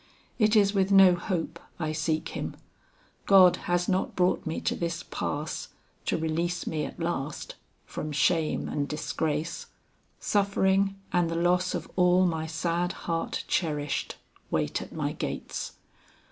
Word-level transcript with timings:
It 0.39 0.55
is 0.55 0.73
with 0.73 0.91
no 0.91 1.13
hope 1.13 1.59
I 1.79 1.91
seek 1.91 2.29
him. 2.29 2.57
God 3.27 3.57
has 3.69 3.87
not 3.87 4.15
brought 4.15 4.47
me 4.47 4.59
to 4.61 4.73
this 4.75 5.03
pass, 5.03 5.67
to 6.07 6.17
release 6.17 6.65
me 6.65 6.85
at 6.85 6.99
last, 6.99 7.53
from 7.85 8.11
shame 8.11 8.67
and 8.67 8.87
disgrace. 8.87 9.67
Suffering 10.19 10.95
and 11.13 11.29
the 11.29 11.35
loss 11.35 11.75
of 11.75 11.87
all 11.95 12.25
my 12.25 12.47
sad 12.47 12.93
heart 13.05 13.43
cherished, 13.47 14.15
wait 14.49 14.81
at 14.81 14.91
my 14.91 15.11
gates. 15.11 15.73